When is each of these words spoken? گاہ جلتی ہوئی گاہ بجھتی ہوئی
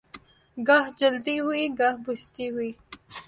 گاہ 0.57 0.85
جلتی 0.99 1.35
ہوئی 1.43 1.63
گاہ 1.79 1.95
بجھتی 2.05 2.45
ہوئی 2.53 2.71